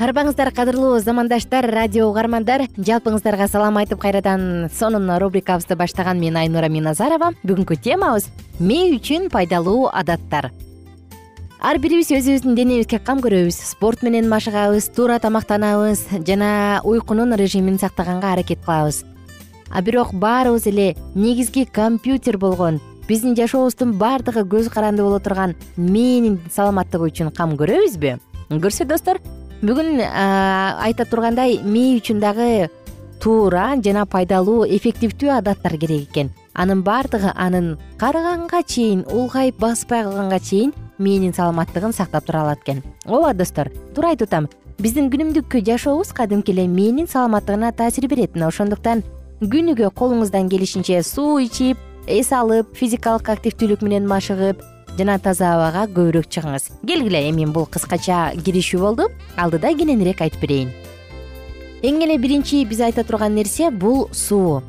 арбаңыздар 0.00 0.48
кадырлуу 0.56 0.98
замандаштар 1.04 1.66
радио 1.68 2.06
угармандар. 2.08 2.64
Жалпыңыздарга 2.80 3.48
салам 3.52 3.76
айтып 3.76 4.00
кайрадан 4.00 4.70
сонун 4.72 5.10
рубрикабызды 5.20 5.76
баштаган 5.76 6.18
мен 6.18 6.38
айнура 6.40 6.70
миназарова. 6.72 7.34
Бүгүнкү 7.44 7.76
темабыз 7.84 8.30
мээ 8.58 8.96
үчүн 8.96 9.28
пайдалуу 9.28 9.90
адаттар 9.92 10.48
ар 11.60 11.78
бирибиз 11.78 12.08
өзүбүздүн 12.16 12.56
денебизге 12.56 12.98
кам 13.04 13.20
көрөбүз 13.20 13.58
спорт 13.74 14.00
менен 14.02 14.30
машыгабыз 14.32 14.88
туура 14.96 15.18
тамактанабыз 15.20 16.06
жана 16.24 16.80
уйкунун 16.84 17.36
режимин 17.36 17.76
сактаганга 17.78 18.32
аракет 18.32 18.64
кылабыз. 18.64 19.04
А 19.68 19.82
бирок 19.82 20.14
баарыбыз 20.14 20.66
эле 20.66 20.96
негизги 21.14 21.64
компьютер 21.64 22.38
болгон 22.38 22.80
биздин 23.06 23.36
жашообуздун 23.36 23.98
баардыгы 23.98 24.46
көз 24.48 24.72
каранды 24.72 25.02
боло 25.02 25.20
турган 25.20 25.54
мээнин 25.76 26.40
саламаттыгы 26.50 27.12
үчүн 27.12 27.30
кам 27.36 27.52
көрөбүзбү? 27.60 28.16
Көрсө 28.50 28.88
достор 28.88 29.20
бүгүн 29.60 30.00
айта 30.00 31.04
тургандай 31.04 31.58
мээ 31.60 31.98
үчүн 32.00 32.20
дагы 32.22 32.70
туура 33.20 33.74
жана 33.84 34.06
пайдалуу 34.08 34.64
эффективдүү 34.64 35.34
адаттар 35.36 35.76
керек 35.76 36.08
экен. 36.08 36.30
Анын 36.54 36.80
баардыгы 36.82 37.34
анын 37.36 37.76
карыганга 38.00 38.62
чейин 38.64 39.04
улгайып 39.04 39.60
баспай 39.60 40.02
калганга 40.04 40.40
чейин 40.40 40.72
мээнин 40.98 41.34
саламаттыгын 41.36 41.92
сактап 41.92 42.24
тура 42.24 42.40
алат 42.42 42.64
экен. 42.64 42.82
Ооба 43.04 43.34
достор 43.34 43.68
туура 43.94 44.14
айтып 44.14 44.32
атам 44.32 44.48
биздин 44.78 45.12
күнүмдүк 45.12 45.60
жашообуз 45.66 46.14
кадимки 46.16 46.56
эле 46.56 46.66
мээнин 46.66 47.06
саламаттыгына 47.06 47.72
таасир 47.76 48.08
берет. 48.08 48.34
Мына 48.34 48.48
ошондуктан 48.48 49.04
күнүгө 49.40 49.92
колуңуздан 49.92 50.48
келишинче 50.48 51.02
суу 51.02 51.38
ичип 51.44 51.76
эс 52.08 52.32
алып 52.32 52.72
физикалык 52.74 53.28
активдүүлүк 53.28 53.84
менен 53.84 54.08
машыгып 54.08 54.64
жана 54.98 55.18
таза 55.18 55.54
абага 55.54 55.86
көбүрөөк 55.90 56.28
чыгыңыз. 56.30 56.70
Келгиле 56.86 57.22
эми 57.28 57.46
бул 57.46 57.66
кыскача 57.66 58.32
киришүү 58.44 58.80
болду. 58.80 59.08
Алдыда 59.36 59.74
кененирээк 59.74 60.22
айтып 60.26 60.42
берейин. 60.42 60.74
Эң 61.82 62.02
эле 62.04 62.18
биринчи 62.18 62.64
биз 62.68 62.80
айта 62.84 63.04
турган 63.04 63.34
нерсе 63.34 63.70
бул 63.70 64.08
суу 64.12 64.62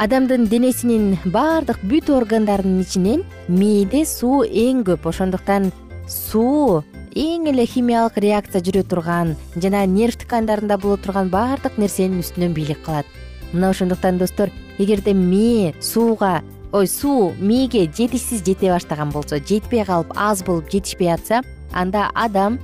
адамдын 0.00 0.48
денесинин 0.50 1.18
баардык 1.30 1.78
бүт 1.86 2.08
органдарынын 2.10 2.80
ичинен 2.82 3.22
мээде 3.48 4.04
суу 4.08 4.42
эң 4.42 4.82
көп. 4.88 5.06
Ошондуктан 5.06 5.70
суу 6.08 6.82
эң 7.14 7.46
эле 7.52 7.66
химиялык 7.66 8.16
реакция 8.18 8.62
жүрө 8.64 8.82
турган 8.90 9.36
жана 9.54 9.84
нерв 9.86 10.18
ткандарында 10.24 10.78
боло 10.82 10.96
турган 10.98 11.30
баардык 11.30 11.78
нерсенин 11.78 12.24
үстүнөн 12.24 12.56
бийлик 12.56 12.82
кылат 12.82 13.06
мына 13.52 13.70
ошондуктан 13.70 14.18
достор 14.18 14.50
эгерде 14.78 15.14
мээ 15.14 15.74
сууга 15.80 16.42
ой 16.74 16.88
суу 16.90 17.32
мээге 17.38 17.86
жетишсиз 17.86 18.42
жете 18.42 18.72
баштаган 18.72 19.12
болсо 19.14 19.38
жетпей 19.38 19.84
калып 19.86 20.10
аз 20.16 20.42
болуп 20.42 20.72
жетишпей 20.72 21.12
атса 21.14 21.44
анда 21.70 22.08
адам 22.14 22.58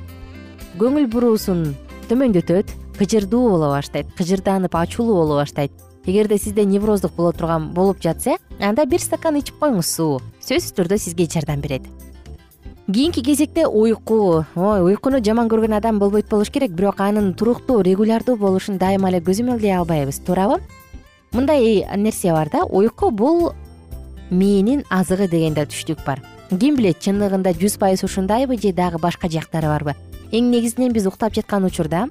көңүл 0.80 1.06
буруусун 1.12 1.76
төмөндөтөт 2.10 2.74
кыжырдуу 2.98 3.44
боло 3.52 3.70
баштайт 3.70 4.10
кыжырданып 4.18 4.74
ачуулуу 4.74 5.14
боло 5.22 5.36
баштайт. 5.38 5.70
Эгерде 6.04 6.38
сизде 6.38 6.64
невроздук 6.64 7.12
боло 7.14 7.32
турган 7.32 7.70
болуп 7.72 8.02
жатса 8.02 8.34
анда 8.58 8.84
бир 8.84 8.98
стакан 8.98 9.38
ичип 9.38 9.62
коюңуз 9.62 9.86
суу. 9.86 10.18
Сөзсүз 10.42 10.74
түрдө 10.74 10.98
сизге 10.98 11.28
жардам 11.30 11.60
берет. 11.60 11.86
Кийинки 12.92 13.22
кезекте 13.22 13.68
уйку. 13.68 14.44
Ой 14.56 14.82
уйкуну 14.82 15.22
жаман 15.22 15.48
көргөн 15.48 15.76
адам 15.78 15.98
болбойт 16.00 16.28
болуш 16.28 16.50
керек 16.50 16.72
бирок 16.72 17.00
анын 17.00 17.32
туруктуу 17.34 17.80
регулярдуу 17.86 18.36
болушун 18.36 18.76
дайыма 18.78 19.08
эле 19.10 19.20
көзөмөлдөй 19.20 19.76
албайбыз. 19.78 20.18
Туурабы 20.26 20.58
мындай 21.32 21.86
нерсе 21.96 22.32
бар 22.32 22.50
да 22.50 22.64
уйку 22.64 23.10
бул 23.10 23.52
мээнин 24.30 24.84
азыгы 24.88 25.28
деген 25.28 25.54
да 25.54 25.66
түштүк 25.66 26.04
бар. 26.06 26.22
Ким 26.50 26.76
билет 26.76 26.98
чындыгында 27.02 27.52
жүз 27.54 27.78
пайыз 27.78 28.04
ушундайбы 28.06 28.56
же 28.56 28.72
дагы 28.72 28.98
башка 28.98 29.28
жактары 29.28 29.66
барбы? 29.66 29.94
Эң 30.32 30.50
негизинен 30.50 30.92
биз 30.92 31.06
уктап 31.06 31.34
жаткан 31.34 31.64
учурда 31.64 32.08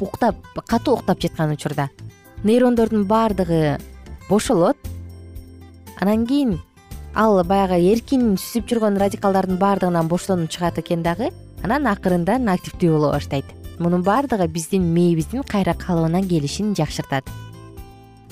уктап 0.00 0.36
катуу 0.66 0.94
уктап 0.94 1.20
жаткан 1.20 1.52
учурда 1.52 1.88
нейрондордун 2.42 3.06
баардыгы 3.06 3.78
бошолот. 4.28 4.76
Анан 6.00 6.26
кийин 6.26 6.60
ал 7.14 7.42
баягы 7.44 7.80
эркин 7.92 8.36
сүзүп 8.36 8.68
жүргөн 8.68 8.98
радикалдардын 9.00 9.56
баардыгынан 9.56 10.08
боштонуп 10.08 10.50
чыгат 10.50 10.78
экен 10.78 11.02
дагы 11.02 11.30
анан 11.62 11.86
акырындан 11.86 12.48
активдүү 12.48 12.92
боло 12.98 13.12
баштайт. 13.12 13.44
Мунун 13.78 14.02
баардыгы 14.02 14.48
биздин 14.48 14.92
мээбиздин 14.94 15.42
кайра 15.42 15.74
калыбына 15.74 16.22
келишин 16.22 16.74
жакшыртат 16.74 17.24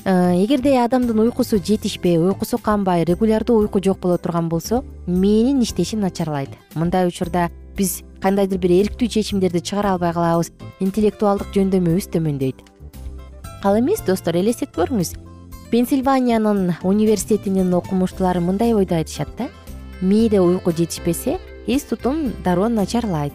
эгерде 0.04 0.76
адамдын 0.82 1.19
уйкусу 1.20 1.58
жетишпей 1.58 2.19
уйкусу 2.19 2.58
канбай 2.58 3.04
регулярдуу 3.04 3.58
уйку 3.60 3.81
жок 3.82 3.99
боло 4.00 4.19
турган 4.19 4.49
болсо 4.49 4.82
мээнин 5.06 5.62
иштеши 5.62 5.96
начарлайт. 5.96 6.50
Мындай 6.75 7.06
учурда 7.06 7.50
биз 7.76 8.02
кандайдыр 8.20 8.58
бир 8.58 8.72
эрктүү 8.82 9.08
чечимдерди 9.08 9.62
чыгара 9.62 9.94
албай 9.94 10.12
калабыз 10.12 10.50
интеллектуалдык 10.81 11.54
жөндөмүбүз 11.54 12.08
төмөндөйт 12.14 12.60
ал 13.64 13.78
эмес 13.78 14.02
достор 14.06 14.37
элестетип 14.37 14.76
көрүңүз 14.76 15.14
пенсильваниянын 15.72 16.76
университетинин 16.82 17.72
окумуштуулары 17.78 18.43
мындай 18.44 18.75
ойду 18.75 18.99
айтышат 18.99 19.32
да 19.38 19.49
мээде 20.00 20.40
уйку 20.40 20.70
жетишпесе 20.70 21.38
эс 21.66 21.88
тутум 21.88 22.32
дароо 22.44 22.69
начарлайт 22.69 23.32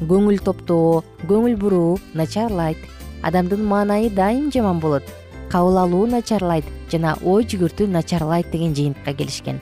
көңүл 0.00 0.42
топтоо 0.44 1.02
көңүл 1.24 1.56
буруу 1.56 1.98
начарлайт 2.14 2.78
адамдын 3.22 3.64
маанайы 3.64 4.10
дайым 4.10 4.50
жаман 4.52 4.80
болот 4.80 5.04
кабыл 5.50 5.78
алуу 5.78 6.06
начарлайт 6.06 6.64
жана 6.92 7.16
ой 7.26 7.44
жүгүртүү 7.44 7.88
начарлайт 7.90 8.50
деген 8.52 8.74
жыйынтыкка 8.74 9.14
келишкен. 9.18 9.60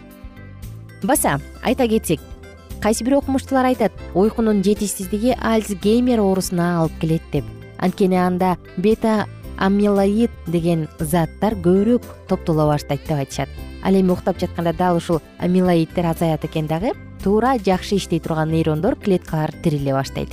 Баса 1.02 1.40
айта 1.64 1.88
кетсек 1.88 2.20
кайсы 2.82 3.04
бир 3.04 3.16
окумуштуулар 3.18 3.72
айтат 3.72 3.92
уйкунун 4.14 4.62
жетишсиздиги 4.62 5.34
альцгеймер 5.40 6.20
оорусуна 6.20 6.80
алып 6.80 6.98
келет 7.00 7.22
деп. 7.32 7.44
Анткени 7.78 8.16
анда 8.16 8.56
бета 8.76 9.26
амилоид 9.56 10.30
деген 10.46 10.88
заттар 10.98 11.54
көбүрөөк 11.54 12.04
топтоло 12.28 12.66
баштайт 12.66 13.06
деп 13.08 13.18
айтышат. 13.18 13.48
Ал 13.82 13.94
эми 13.94 14.12
уктап 14.12 14.38
жатканда 14.38 14.72
дал 14.72 14.96
ушул 14.96 15.20
амилоиддер 15.38 16.06
азаят 16.06 16.44
экен 16.44 16.66
дагы 16.66 16.92
туура 17.22 17.56
жакшы 17.58 17.96
иштей 17.96 18.20
турган 18.20 18.50
нейрондор 18.50 18.96
клеткалар 18.96 19.52
тириле 19.62 19.92
баштайт. 19.92 20.28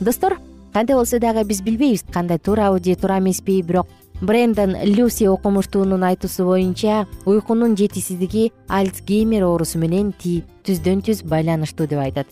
Достор 0.00 0.38
кандай 0.72 0.96
болсо 0.96 1.20
дагы 1.20 1.44
биз 1.44 1.60
билбейбиз 1.60 2.04
кандай 2.12 2.38
туурабы 2.38 2.82
же 2.82 2.96
туура 2.96 3.18
эмеспи 3.18 3.62
бирок 3.62 3.88
брендон 4.20 4.76
люси 4.82 5.24
окумуштуунун 5.28 6.02
айтуусу 6.04 6.44
боюнча 6.44 7.06
уйкунун 7.26 7.76
жетишсиздиги 7.76 8.52
альцгеймер 8.68 9.44
оорусу 9.44 9.78
менен 9.78 10.12
түздөн 10.16 11.02
түз 11.04 11.22
байланыштуу 11.24 11.86
деп 11.86 12.00
айтат. 12.00 12.26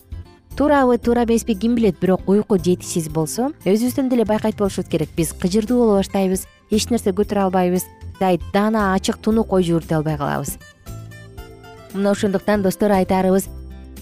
Туурабы 0.56 0.98
туура 0.98 1.24
эмеспи 1.24 1.54
ким 1.54 1.74
билет 1.74 1.98
бирок 2.00 2.28
уйку 2.28 2.56
жетишсиз 2.56 3.08
болсо 3.08 3.52
өзүбүздөн 3.64 4.08
деле 4.08 4.24
байкайт 4.24 4.56
болушубуз 4.56 4.88
керек. 4.88 5.10
Биз 5.16 5.32
кыжырдуу 5.32 5.78
боло 5.78 5.98
баштайбыз 5.98 6.46
эч 6.70 6.88
нерсе 6.90 7.10
көтөрө 7.10 7.48
албайбыз 7.48 7.84
даана 8.52 8.94
ачык 8.94 9.18
тунук 9.18 9.52
ой 9.52 9.64
жүгүртө 9.64 9.96
албай 9.96 10.16
калабыз. 10.16 10.56
Мына 11.92 12.10
ошондуктан 12.10 12.62
достор 12.62 12.92
айтаарыбыз 12.92 13.48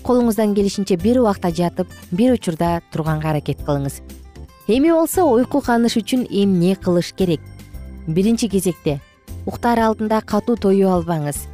колуңуздан 0.05 0.55
келишинче 0.55 0.97
бир 0.97 1.21
убакта 1.21 1.51
жатып 1.51 1.89
бир 2.11 2.35
учурда 2.35 2.81
турганга 2.93 3.31
аракет 3.31 3.59
кылыңыз. 3.67 4.03
Эми 4.69 4.93
болсо 4.93 5.25
уйку 5.25 5.61
кааныш 5.61 5.97
үчүн 5.97 6.27
эмне 6.31 6.77
кылыш 6.77 7.13
керек 7.17 7.41
биринчи 8.07 8.49
кезекте 8.49 9.01
уктаар 9.47 9.81
алдында 9.89 10.21
катуу 10.27 10.57
тоюп 10.57 10.91
албаңыз. 10.91 11.47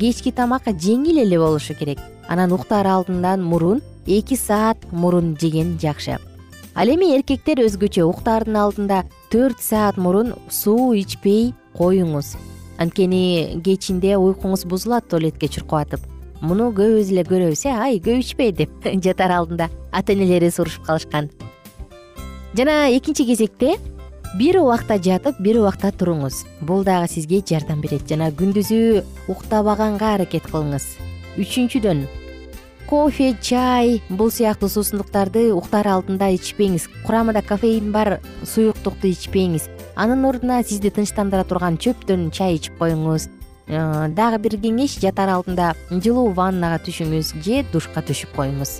Кечки 0.00 0.32
тамак 0.34 0.66
жеңил 0.66 1.20
эле 1.22 1.38
болушу 1.38 1.74
керек. 1.74 1.98
Анан 2.28 2.52
уктаар 2.52 2.86
алдынан 2.86 3.42
мурун 3.42 3.82
эки 4.06 4.34
саат 4.34 4.78
мурун 4.90 5.36
жеген 5.40 5.78
жакшы. 5.78 6.18
Ал 6.74 6.88
эми 6.88 7.14
эркектер 7.16 7.62
өзгөчө 7.64 8.04
уктаардын 8.04 8.56
алдында 8.56 9.04
төрт 9.30 9.62
саат 9.62 9.96
мурун 9.96 10.34
суу 10.50 10.92
ичпей 10.94 11.54
коюңуз. 11.78 12.34
Анткени 12.78 13.62
кечинде 13.64 14.16
уйкуңуз 14.18 14.66
бузулат 14.68 15.08
туалетке 15.08 15.48
чуркап 15.48 15.86
атып 15.86 16.02
муну 16.42 16.68
көбүбүз 16.76 17.12
эле 17.14 17.24
көрөбүз 17.24 17.62
э 17.70 17.72
ай 17.72 18.00
көп 18.04 18.20
ичпе 18.20 18.50
деп 18.52 18.70
жатар 19.04 19.32
алдында 19.32 19.70
ата 19.92 20.12
энелери 20.12 20.50
сурушуп 20.50 20.84
калышкан. 20.84 21.30
Жана 22.56 22.90
экинчи 22.92 23.24
кезекте 23.24 23.76
бир 24.34 24.58
убакта 24.60 24.98
жатып 24.98 25.38
бир 25.40 25.60
убакта 25.60 25.92
туруңуз. 25.94 26.44
Бул 26.60 26.84
дагы 26.84 27.08
сизге 27.08 27.42
жардам 27.46 27.80
берет. 27.80 28.08
Жана 28.08 28.32
күндүзү 28.34 29.04
уктабаганга 29.30 30.14
аракет 30.16 30.48
кылыңыз. 30.50 30.86
Үчүнчүдөн 31.38 32.06
кофе 32.86 33.34
чай 33.42 34.00
бул 34.08 34.30
сыяктуу 34.30 34.68
суусундуктарды 34.70 35.50
уктаар 35.54 35.88
алдында 35.96 36.30
ичпеңиз. 36.36 36.86
Курамында 37.06 37.42
кофеин 37.46 37.90
бар 37.92 38.20
суюктукту 38.44 39.10
ичпеңиз. 39.10 39.68
Анын 39.96 40.24
ордуна 40.28 40.62
сизди 40.62 40.90
тынчтандыра 40.94 41.44
турган 41.44 41.78
чөптөн 41.78 42.30
чай 42.30 42.60
ичип 42.60 42.78
коюңуз. 42.78 43.28
Э, 43.66 44.08
дагы 44.14 44.38
бир 44.38 44.58
кеңеш 44.62 45.00
жатаар 45.02 45.34
алдында 45.40 45.72
жылуу 45.90 46.30
ваннага 46.34 46.78
түшүңүз 46.86 47.34
же 47.42 47.64
душка 47.72 48.04
түшүп 48.06 48.36
коюңуз. 48.36 48.78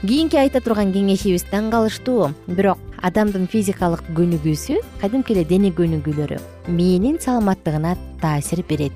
Кийинки 0.00 0.38
айта 0.40 0.62
турган 0.64 0.94
кеңешибиз 0.94 1.44
таң 1.50 1.72
калыштуу 1.74 2.30
бирок 2.46 2.87
адамдын 3.02 3.46
физикалык 3.50 4.02
көнүгүүсү 4.16 4.78
кадимки 5.00 5.34
эле 5.34 5.44
дене 5.44 5.70
көнүгүүлөрү 5.70 6.38
мээнин 6.68 7.20
саламаттыгына 7.20 7.96
таасир 8.20 8.64
берет. 8.68 8.92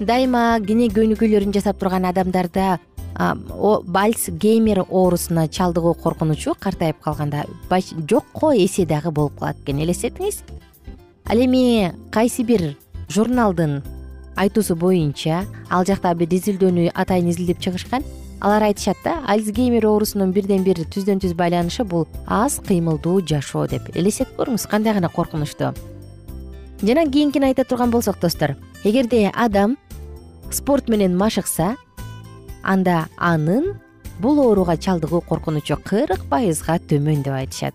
Дайыма 0.00 0.60
дене 0.60 0.88
көнүгүүлөрүн 0.88 1.52
жасап 1.54 1.78
турган 1.78 2.08
адамдарда 2.08 2.78
бальц 3.84 4.28
геймер 4.30 4.84
оорусуна 4.88 5.46
чалдыгуу 5.48 5.94
коркунучу 5.94 6.54
картайып 6.58 7.00
калганда 7.04 7.44
жокко 8.08 8.54
эсе 8.56 8.86
дагы 8.86 9.10
болуп 9.10 9.38
калат 9.38 9.56
экен 9.62 9.82
элестетиңиз. 9.84 10.42
Ал 11.28 11.38
эми 11.38 11.92
кайсы 12.10 12.42
бир 12.42 12.76
журналдын 13.08 13.82
айтуусу 14.36 14.76
боюнча 14.76 15.44
ал 15.70 15.84
жакта 15.84 16.14
бир 16.14 16.28
изилдөөнү 16.32 16.90
атайын 16.94 17.28
изилдеп 17.28 17.60
чыгышкан 17.60 18.02
алар 18.42 18.66
айтышат 18.68 18.98
да 19.04 19.20
альцгеймер 19.30 19.86
оорусунун 19.86 20.34
бирден 20.34 20.66
бир 20.66 20.82
түздөн 20.82 21.22
түз 21.22 21.36
байланышы 21.38 21.86
бул 21.86 22.08
аз 22.26 22.58
кыймылдуу 22.66 23.20
жашоо 23.22 23.68
деп 23.70 23.88
элестетип 23.94 24.34
көрүңүз 24.40 24.66
кандай 24.70 24.98
гана 24.98 25.08
коркунучтуу 25.08 25.70
жана 26.82 27.06
кийинкини 27.06 27.52
айта 27.52 27.64
турган 27.64 27.94
болсок 27.94 28.18
достор 28.20 28.56
эгерде 28.84 29.30
адам 29.34 29.78
спорт 30.50 30.88
менен 30.88 31.16
машыкса 31.16 31.76
анда 32.62 33.06
анын 33.16 33.74
бул 34.20 34.38
ооруга 34.40 34.76
чалдыгуу 34.76 35.20
коркунучу 35.20 35.76
кырк 35.84 36.26
пайызга 36.30 36.78
төмөн 36.78 37.22
деп 37.22 37.34
айтышат. 37.34 37.74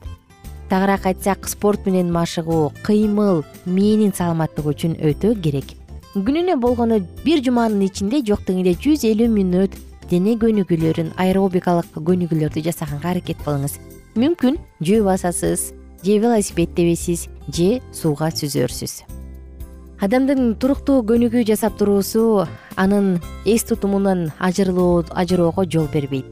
Тагыраак 0.69 1.05
айтсак 1.05 1.47
спорт 1.47 1.85
менен 1.85 2.11
машыгуу 2.11 2.73
кыймыл 2.83 3.43
мээнин 3.65 4.13
саламаттыгы 4.15 4.73
үчүн 4.73 4.95
өтө 5.09 5.35
керек. 5.41 5.75
Күнүнө 6.15 6.57
болгону 6.59 6.99
бир 7.23 7.43
жуманын 7.43 7.85
ичинде 7.87 8.23
жок 8.25 8.45
дегенде 8.47 8.75
жүз 8.75 9.05
элүү 9.07 9.27
мүнөт 9.31 9.75
дене 10.09 10.37
көнүгүүлөрүн 10.39 11.13
аэробикалык 11.19 11.91
көнүгүүлөрдү 11.95 12.63
жасаганга 12.63 13.11
аракет 13.11 13.41
кылыңыз. 13.43 13.77
Мүмкүн 14.15 14.57
жөө 14.79 15.03
басасыз 15.03 15.73
же 16.03 16.17
велосипед 16.23 16.73
тебесиз 16.75 17.27
же 17.51 17.81
сууга 17.91 18.31
сүзөрсүз. 18.31 19.03
Адамдын 19.99 20.55
туруктуу 20.61 21.01
көнүгүү 21.09 21.43
жасап 21.49 21.77
туруусу 21.79 22.45
анын 22.75 23.17
эс 23.45 23.63
тутумунан 23.65 24.31
ажыроого 24.39 25.65
жол 25.65 25.87
бербейт. 25.93 26.25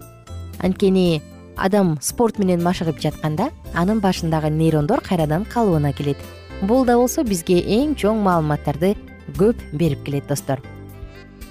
Анткени 0.60 1.22
адам 1.58 1.98
спорт 2.02 2.40
менен 2.40 2.64
машыгып 2.64 3.00
жатканда 3.02 3.50
анын 3.74 4.00
башындагы 4.00 4.50
нейрондор 4.50 5.02
кайрадан 5.02 5.46
калыбына 5.46 5.94
келет. 5.94 6.18
Бул 6.62 6.86
да 6.86 6.96
болсо 6.98 7.24
бизге 7.24 7.60
эң 7.60 7.96
чоң 7.96 8.22
маалыматтарды 8.24 8.96
көп 9.36 9.58
берип 9.74 10.06
келет 10.06 10.28
достор. 10.28 10.62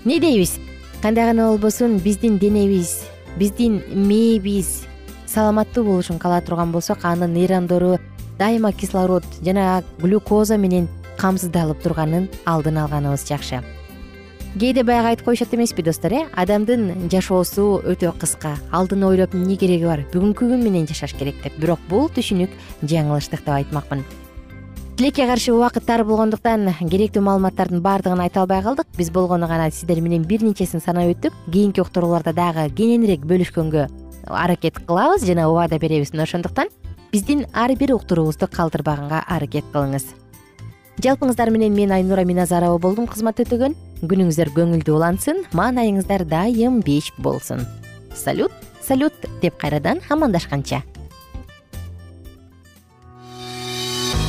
Эмне 0.05 0.21
дейбиз 0.21 0.59
кандай 1.04 1.26
гана 1.26 1.50
болбосун 1.50 1.98
биздин 1.98 2.38
денебиз 2.38 3.04
биздин 3.36 3.82
мээбиз 3.92 4.86
саламаттуу 5.26 5.84
болушун 5.84 6.18
каалай 6.18 6.40
турган 6.40 6.72
болсок 6.72 7.04
анын 7.04 7.34
нейрондору 7.34 7.98
дайыма 8.38 8.72
кислород 8.72 9.24
жана 9.44 9.84
глюкоза 9.98 10.56
менен 10.56 10.88
камсыздалып 11.18 11.82
турганын 11.82 12.30
алдын 12.46 12.78
алганыбыз 12.78 13.28
жакшы. 13.28 13.60
Кээде 14.58 14.82
баягы 14.82 15.12
айтып 15.12 15.26
коюшат 15.26 15.52
эмеспи 15.52 15.82
достор 15.82 16.12
э? 16.12 16.24
Адамдын 16.32 17.10
жашоосу 17.12 17.82
өтө 17.84 18.16
кыска. 18.18 18.56
Алдын 18.72 19.04
ойлоп 19.04 19.34
эмне 19.34 19.56
кереги 19.56 19.84
бар? 19.84 20.06
Бүгүнкү 20.08 20.48
күн 20.48 20.64
менен 20.64 20.88
жашаш 20.88 21.12
керек 21.18 21.36
деп. 21.44 21.60
Бирок 21.60 21.80
бул 21.90 22.08
түшүнүк 22.08 22.49
жаңылыштык 22.80 23.44
деп 23.44 23.58
айтмакмын 23.61 24.06
тилекке 24.96 25.26
каршы 25.26 25.52
убакыт 25.52 25.86
тар 25.86 26.04
болгондуктан 26.04 26.68
керектүү 26.78 27.22
маалыматтардын 27.26 27.82
баардыгын 27.82 28.20
айта 28.22 28.40
албай 28.42 28.62
калдык. 28.62 28.86
Биз 28.96 29.10
болгону 29.10 29.48
гана 29.48 29.70
сиздер 29.70 30.00
менен 30.00 30.22
бир 30.22 30.42
нечесин 30.42 30.80
санап 30.80 31.10
өттүк. 31.10 31.32
Кийинки 31.50 31.80
уктурууларда 31.80 32.32
дагы 32.32 32.68
кененирээк 32.70 33.26
бөлүшкөнгө 33.26 33.88
аракет 34.28 34.78
кылабыз 34.86 35.26
жана 35.26 35.48
убада 35.50 35.78
беребиз. 35.78 36.12
Мына 36.12 36.22
ошондуктан 36.22 36.68
биздин 37.12 37.46
ар 37.52 37.74
бир 37.74 37.94
уктуруубузду 37.94 38.46
калтырбаганга 38.46 39.24
аракет 39.26 39.64
кылыңыз. 39.72 40.14
Жалпыңыздар 41.02 41.50
менен 41.50 41.74
мен 41.74 41.90
айнура 41.90 42.24
миназарова 42.24 42.78
болдум 42.78 43.06
кызмат 43.06 43.40
өтөгөн. 43.42 43.74
Күнүңүздөр 44.04 44.50
көңүлдүү 44.54 44.94
улансын 44.94 45.44
маанайыңыздар 45.56 46.26
дайым 46.28 46.82
беш 46.84 47.10
болсун 47.18 47.62
салют 48.14 48.52
салют 48.82 49.14
деп 49.42 49.56
кайрадан 49.58 50.00
амандашканча 50.10 50.82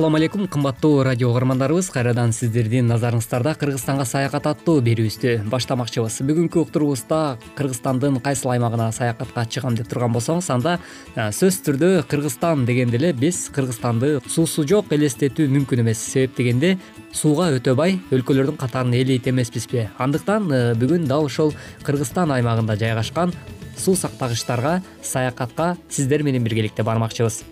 ассалому 0.00 0.16
алейкум 0.16 0.48
кымбаттуу 0.48 1.02
радио 1.02 1.28
угармандарыбыз. 1.28 1.90
Кайрадан 1.92 2.32
сиздердин 2.32 2.86
назарыңыздарда 2.88 3.52
кыргызстанга 3.60 4.06
саякат 4.08 4.46
аттуу 4.48 4.80
берүүбүздү 4.80 5.50
баштамакчыбыз. 5.52 6.22
Бүгүнкү 6.24 6.62
уктуруубузда 6.62 7.36
кыргызстандын 7.58 8.16
кайсыл 8.24 8.54
аймагына 8.54 8.86
саякатка 8.96 9.44
чыгам 9.44 9.76
деп 9.76 9.90
турган 9.92 10.16
болсоңуз 10.16 10.48
анда 10.56 10.78
сөзсүз 11.18 11.60
түрдө 11.68 11.92
кыргызстан 12.08 12.64
дегенде 12.64 12.96
эле 12.96 13.12
биз 13.12 13.50
кыргызстанды 13.52 14.22
суусу 14.24 14.64
жок 14.64 14.88
элестетүү 14.96 15.50
мүмкүн 15.52 15.84
эмес 15.84 16.00
себеп 16.00 16.32
дегенде 16.40 16.78
сууга 17.12 17.50
өтө 17.60 17.76
бай 17.76 18.00
өлкөлөрдүн 18.08 18.56
катарына 18.56 18.96
элейт 19.04 19.28
эмеспизби 19.28 19.90
андыктан 19.98 20.48
бүгүн 20.80 21.08
дал 21.12 21.28
ошол 21.28 21.52
кыргызстан 21.84 22.32
аймагында 22.40 22.80
жайгашкан 22.80 23.36
суу 23.76 24.00
сактагычтарга 24.00 24.80
саякатка 25.02 25.74
сиздер 25.90 26.22
менен 26.22 26.44
биргеликте 26.44 26.82
бармакчыбыз 26.82 27.42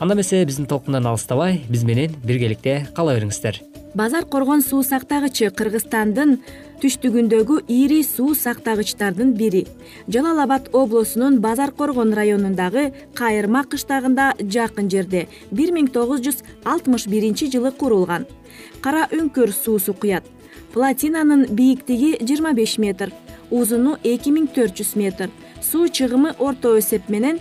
анда 0.00 0.14
эмесе 0.14 0.44
биздин 0.44 0.66
толкундан 0.66 1.06
алыстабай 1.06 1.60
биз 1.68 1.84
менен 1.84 2.14
биргеликте 2.24 2.86
кала 2.96 3.12
бериңиздер. 3.18 3.60
Базар 3.94 4.24
коргон 4.24 4.62
суу 4.62 4.80
сактагычы 4.82 5.50
кыргызстандын 5.52 6.38
түштүгүндөгү 6.80 7.58
ири 7.68 8.00
суу 8.06 8.34
сактагычтардын 8.34 9.34
бири. 9.36 9.66
Жалал 10.08 10.40
абад 10.40 10.70
облусунун 10.72 11.40
базар 11.44 11.72
коргон 11.72 12.14
районундагы 12.16 12.92
кайырма 13.14 13.64
кыштагында 13.68 14.32
жакын 14.40 14.88
жерде 14.88 15.26
бир 15.50 15.74
миң 15.76 15.92
тогуз 15.92 16.24
жүз 16.24 16.40
алтымыш 16.64 17.04
биринчи 17.06 17.50
жылы 17.52 17.72
курулган. 17.72 18.24
Кара 18.80 19.04
үңкүр 19.12 19.52
суусу 19.52 19.92
куят. 19.92 20.24
Платинанын 20.72 21.44
бийиктиги 21.50 22.16
жыйырма 22.22 22.54
беш 22.54 22.78
метр 22.78 23.12
узуну 23.50 23.96
эки 24.04 24.30
миң 24.32 24.48
төрт 24.54 24.78
жүз 24.80 24.94
метр. 24.96 25.30
Суу 25.60 25.88
чыгымы 25.88 26.32
орто 26.38 26.76
эсеп 26.78 27.08
менен 27.08 27.40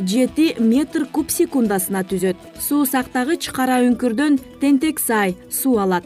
жети 0.00 0.54
метр 0.58 1.06
куб 1.06 1.30
секундасына 1.30 2.02
түзөт. 2.08 2.36
Суу 2.60 2.86
сактагыч 2.86 3.50
кара 3.52 3.80
үңкүрдөн 3.84 4.38
тентек 4.60 5.00
сай 5.00 5.36
суу 5.50 5.78
алат. 5.78 6.04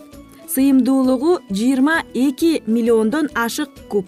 Сыйымдуулугу 0.55 1.39
жыйырма 1.51 2.03
эки 2.15 2.63
миллиондон 2.67 3.31
ашык 3.35 3.71
куб. 3.89 4.07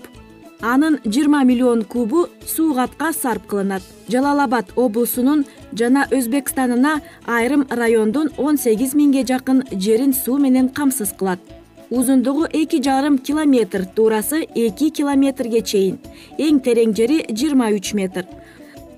Анын 0.61 0.99
жыйырма 1.05 1.45
миллион 1.45 1.85
кубу 1.85 2.29
суу 2.47 2.75
катка 2.75 3.13
сарп 3.13 3.47
кылынат. 3.47 3.83
Жалал 4.09 4.41
абад 4.41 4.73
облусунун 4.77 5.45
жана 5.73 6.07
өзбекстанына 6.11 7.01
айрым 7.27 7.67
райондун 7.71 8.31
он 8.39 8.59
сегиз 8.59 8.95
миңге 8.95 9.27
жакын 9.27 9.65
жерин 9.73 10.15
суу 10.15 10.39
менен 10.39 10.69
камсыз 10.69 11.13
кылат. 11.19 11.41
Узундугу 11.91 12.47
эки 12.53 12.83
жарым 12.83 13.19
километр 13.19 13.87
туурасы 13.87 14.43
эки 14.55 14.89
километрге 14.91 15.61
чейин. 15.63 15.99
Эң 16.39 16.59
терең 16.61 16.97
жери 16.97 17.25
жыйырма 17.29 17.71
үч 17.77 17.93
метр 17.95 18.27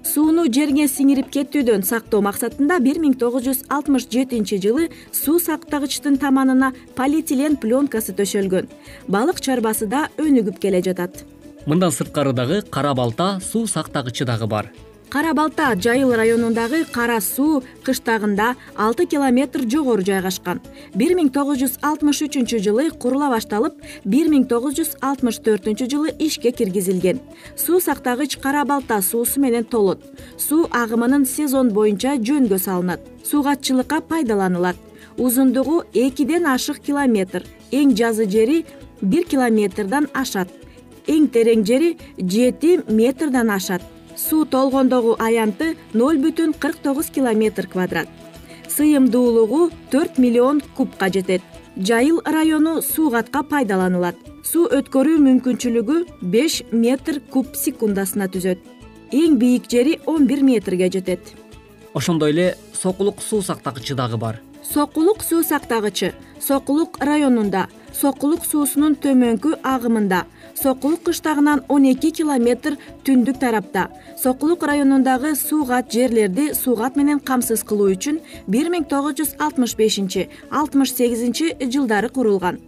сууну 0.09 0.47
жерге 0.49 0.87
сиңирип 0.89 1.29
кетүүдөн 1.35 1.83
сактоо 1.85 2.23
максатында 2.25 2.79
бир 2.85 3.01
миң 3.03 3.17
тогуз 3.21 3.45
жүз 3.45 3.61
алтымыш 3.77 4.07
жетинчи 4.15 4.57
жылы 4.65 4.89
суу 5.13 5.37
сактагычтын 5.43 6.17
таманына 6.23 6.73
полиэтилен 6.97 7.59
пленкасы 7.61 8.15
төшөлгөн. 8.17 8.71
Балык 9.09 9.43
чарбасы 9.45 9.87
да 9.87 10.07
өнүгүп 10.17 10.61
келе 10.63 10.81
жатат. 10.85 11.25
Мындан 11.67 11.93
сырткары 11.93 12.33
дагы 12.33 12.63
кара 12.63 12.95
балта 12.95 13.39
суу 13.45 13.67
сактагычы 13.67 14.25
дагы 14.25 14.47
бар 14.47 14.73
кара 15.09 15.33
балта 15.35 15.75
жайыл 15.75 16.13
районундагы 16.15 16.85
кара 16.93 17.21
суу 17.21 17.63
кыштагында 17.85 18.55
алты 18.77 19.07
километр 19.07 19.65
жогору 19.69 20.05
жайгашкан. 20.05 20.61
Бир 20.95 21.15
миң 21.17 21.31
тогуз 21.33 21.59
жүз 21.63 21.79
алтымыш 21.83 22.21
үчүнчү 22.27 22.61
жылы 22.65 22.91
курула 22.91 23.31
башталып 23.33 23.81
бир 24.05 24.29
миң 24.29 24.45
тогуз 24.51 24.77
жүз 24.79 24.97
алтымыш 25.01 25.41
төртүнчү 25.47 25.89
жылы 25.89 26.15
ишке 26.19 26.53
киргизилген. 26.53 27.21
Суу 27.57 27.81
сактагыч 27.81 28.37
кара 28.37 28.65
балта 28.65 29.01
суусу 29.03 29.41
менен 29.41 29.65
толот. 29.65 30.05
Суу 30.37 30.69
агымынын 30.71 31.25
сезон 31.25 31.73
боюнча 31.73 32.17
жөнгө 32.17 32.59
салынат. 32.59 33.01
Суугатчылыкка 33.25 34.01
пайдаланылат 34.01 34.77
узундугу 35.17 35.85
экиден 35.95 36.47
ашык 36.47 36.79
километр. 36.85 37.45
Эң 37.73 37.97
жазы 37.97 38.29
жери 38.29 38.65
бир 39.01 39.25
километрден 39.25 40.09
ашат. 40.15 40.49
Эң 41.07 41.29
терең 41.33 41.65
жери 41.65 41.97
жети 42.19 42.81
метрден 42.89 43.51
ашат 43.51 43.83
суу 44.19 44.45
толгондогу 44.45 45.17
аянты 45.19 45.77
ноль 45.95 46.19
бүтүн 46.19 46.53
кырк 46.59 46.83
тогуз 46.83 47.07
километр 47.15 47.67
квадрат. 47.67 48.09
Сыйымдуулугу 48.69 49.71
төрт 49.91 50.19
миллион 50.19 50.61
кубка 50.77 51.09
жетет. 51.09 51.43
Жайыл 51.77 52.21
району 52.25 52.83
суу 52.83 53.11
катка 53.11 53.43
пайдаланылат. 53.43 54.17
Суу 54.45 54.67
өткөрүү 54.67 55.19
мүмкүнчүлүгү 55.23 55.97
беш 56.23 56.63
метр 56.73 57.21
куб 57.21 57.55
секундасына 57.55 58.29
түзөт. 58.29 58.59
Эң 59.13 59.39
бийик 59.39 59.71
жери 59.71 60.01
он 60.07 60.27
бир 60.27 60.43
метрге 60.43 60.91
жетет. 60.91 61.21
Ошондой 61.95 62.33
эле 62.33 62.57
сокулук 62.75 63.23
суу 63.23 63.43
сактагычы 63.43 63.95
дагы 63.95 64.17
бар. 64.17 64.41
Сокулук 64.63 65.23
суу 65.23 65.43
сактагычы 65.43 66.13
сокулук 66.41 66.99
районунда 67.01 67.69
сокулук 67.95 68.45
суусунун 68.45 68.95
төмөнкү 68.95 69.59
агымында 69.63 70.25
сокулук 70.63 71.03
кыштагынан 71.07 71.63
он 71.69 71.85
эки 71.85 72.11
километр 72.11 72.77
түндүк 73.05 73.39
тарапта. 73.39 73.89
Сокулук 74.23 74.63
районундагы 74.63 75.35
суугат 75.37 75.93
жерлерди 75.93 76.53
суугат 76.55 76.97
менен 76.97 77.21
камсыз 77.21 77.63
кылуу 77.63 77.93
үчүн 77.95 78.19
бир 78.47 78.71
миң 78.73 78.89
тогуз 78.91 79.15
жүз 79.21 79.37
алтымыш 79.39 79.77
бешинчи 79.79 80.29
алтымыш 80.51 80.95
сегизинчи 80.99 81.55
жылдары 81.73 82.09
курулган. 82.09 82.59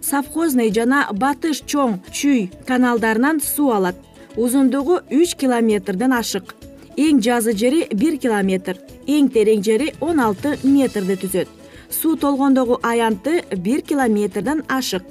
Совхозный 0.00 0.70
жана 0.70 1.08
батыш 1.12 1.62
чоң 1.66 1.98
чүй 2.12 2.50
каналдарынан 2.66 3.40
суу 3.40 3.72
алат. 3.74 3.96
Узундугу 4.36 5.00
үч 5.10 5.34
километрден 5.34 6.12
ашык. 6.12 6.54
Эң 6.96 7.20
жазы 7.20 7.56
жери 7.56 7.86
бир 7.92 8.18
километр 8.18 8.78
эң 9.06 9.30
терең 9.34 9.64
жери 9.64 9.94
он 10.00 10.20
алты 10.20 10.58
метрди 10.62 11.16
түзөт. 11.22 11.48
Суу 11.90 12.16
толгондогу 12.16 12.78
аянты 12.82 13.42
бир 13.56 13.82
километрден 13.82 14.62
ашык 14.68 15.02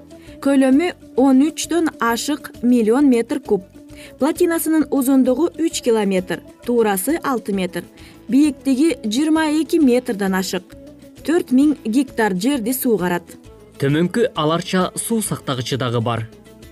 көлөмү 0.43 0.93
он 1.17 1.41
үчтөн 1.48 1.89
ашык 2.00 2.51
миллион 2.62 3.10
метр 3.10 3.39
куб. 3.39 3.63
Платинасынын 4.19 4.88
узундугу 4.91 5.50
үч 5.60 5.81
километр 5.81 6.41
туурасы 6.65 7.19
алты 7.24 7.53
метр. 7.53 7.84
Бийиктиги 8.27 8.96
жыйырма 9.03 9.50
эки 9.62 9.77
метрден 9.77 10.36
ашык. 10.36 10.63
Төрт 11.25 11.51
миң 11.51 11.75
гектар 11.84 12.34
жерди 12.34 12.74
суугарат 12.74 13.39
төмөнкү 13.79 14.25
ал 14.36 14.51
арча 14.51 14.89
суу 15.00 15.22
сактагычы 15.24 15.77
дагы 15.79 16.01
бар. 16.03 16.25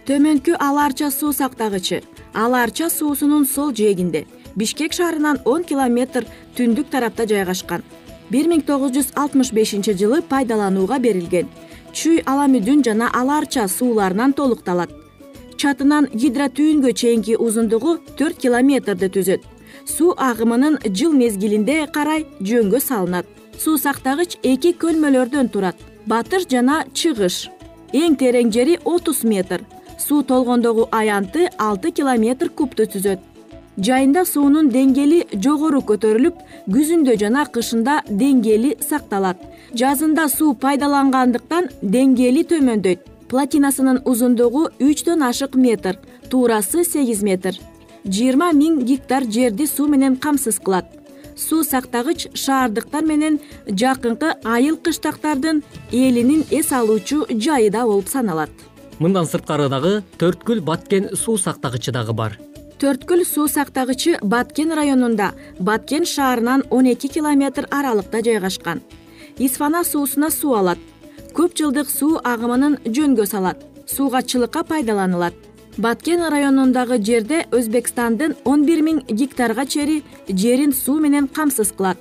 Төмөнкү 0.08 0.58
ал 0.60 0.78
арча 0.84 1.10
суу 1.12 1.32
сактагычы. 1.34 2.02
Ал 2.34 2.54
арча 2.54 2.90
суусунун 2.90 3.46
сол 3.48 3.72
жээгинде 3.72 4.26
бишкек 4.56 4.94
шаарынан 4.94 5.40
он 5.46 5.64
километр 5.64 6.28
түндүк 6.58 6.90
тарапта 6.92 7.26
жайгашкан. 7.28 7.84
Бир 8.30 8.50
миң 8.52 8.66
тогуз 8.68 8.92
жүз 8.92 9.14
алтымыш 9.16 9.54
бешинчи 9.56 9.96
жылы 9.96 10.22
пайдаланууга 10.22 11.00
берилген 11.00 11.48
чүй 11.94 12.22
ала 12.26 12.48
мүдүн 12.52 12.84
жана 12.86 13.10
ала 13.14 13.38
арча 13.42 13.68
сууларынан 13.68 14.34
толукталат. 14.34 14.90
Чатынан 15.58 16.10
гидротүйүнгө 16.14 16.94
чейинки 16.94 17.36
узундугу 17.36 17.98
төрт 18.18 18.38
километрди 18.44 19.10
түзөт. 19.16 19.42
Суу 19.86 20.14
агымынын 20.18 20.78
жыл 20.98 21.14
мезгилинде 21.14 21.88
карай 21.94 22.26
жөнгө 22.42 22.80
салынат. 22.80 23.26
Суу 23.58 23.78
сактагыч 23.78 24.38
эки 24.44 24.74
көлмөлөрдөн 24.82 25.50
турат. 25.50 25.78
Батыш 26.06 26.46
жана 26.52 26.84
чыгыш. 26.94 27.50
Эң 27.94 28.18
терең 28.20 28.52
жери 28.54 28.78
отуз 28.84 29.24
метр. 29.24 29.64
Суу 29.98 30.22
толгондогу 30.24 30.88
аянты 30.92 31.50
алты 31.58 31.92
километр 31.92 32.50
кубту 32.50 32.86
түзөт 32.86 33.20
жайында 33.78 34.24
суунун 34.26 34.72
деңгээли 34.74 35.40
жогору 35.44 35.82
көтөрүлүп 35.86 36.40
күзүндө 36.74 37.18
жана 37.22 37.46
кышында 37.54 38.02
деңгээли 38.10 38.76
сакталат. 38.82 39.38
Жазында 39.78 40.28
суу 40.34 40.56
пайдалангандыктан 40.58 41.70
деңгээли 41.82 42.44
төмөндөйт. 42.52 43.06
Платинасынын 43.28 44.02
узундугу 44.06 44.70
үчтөн 44.80 45.26
ашык 45.28 45.56
метр 45.56 46.00
туурасы 46.30 46.84
сегиз 46.88 47.22
метр. 47.24 47.58
Жыйырма 48.06 48.54
миң 48.56 48.80
гектар 48.88 49.28
жерди 49.30 49.68
суу 49.68 49.88
менен 49.88 50.16
камсыз 50.16 50.60
кылат. 50.64 50.88
Суу 51.36 51.64
сактагыч 51.64 52.30
шаардыктар 52.34 53.04
менен 53.06 53.40
жакынкы 53.68 54.34
айыл 54.44 54.78
кыштактардын 54.78 55.62
элинин 55.92 56.46
эс 56.50 56.72
алуучу 56.72 57.28
жайы 57.30 57.70
да 57.70 57.86
болуп 57.86 58.08
саналат. 58.10 58.50
Мындан 58.98 59.28
сырткары 59.30 59.70
дагы 59.70 60.02
төрткүл 60.18 60.64
баткен 60.66 61.12
суу 61.16 61.38
сактагычы 61.38 61.92
дагы 61.92 62.14
бар 62.14 62.40
төрткүл 62.78 63.24
суу 63.26 63.48
сактагычы 63.50 64.20
баткен 64.22 64.72
районунда 64.78 65.32
баткен 65.60 66.06
шаарынан 66.06 66.64
он 66.70 66.86
эки 66.86 67.08
километр 67.08 67.68
аралыкта 67.72 68.22
жайгашкан. 68.24 68.82
Исфана 69.38 69.84
суусуна 69.84 70.30
суу 70.30 70.54
алат. 70.54 70.78
Көп 71.34 71.58
жылдык 71.58 71.90
суу 71.90 72.20
агымынын 72.24 72.78
жөнгө 72.86 73.26
салат. 73.26 73.64
Суугатчылыкка 73.88 74.64
пайдаланылат. 74.64 75.34
Баткен 75.78 76.22
районундагы 76.30 77.02
жерде 77.02 77.46
өзбекстандын 77.52 78.36
он 78.46 78.66
бир 78.66 78.82
миң 78.86 79.02
гектарга 79.10 79.66
чейи 79.66 80.04
жерин 80.28 80.74
суу 80.74 81.00
менен 81.00 81.28
камсыз 81.28 81.74
кылат. 81.78 81.98